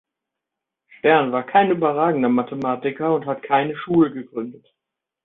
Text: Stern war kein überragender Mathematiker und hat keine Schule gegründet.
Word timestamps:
Stern 0.97 1.31
war 1.31 1.43
kein 1.43 1.69
überragender 1.69 2.27
Mathematiker 2.27 3.13
und 3.13 3.27
hat 3.27 3.43
keine 3.43 3.75
Schule 3.77 4.11
gegründet. 4.11 4.65